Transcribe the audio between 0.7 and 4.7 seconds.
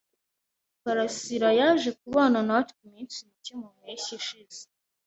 Karasirayaje kubana natwe iminsi mike mu mpeshyi ishize.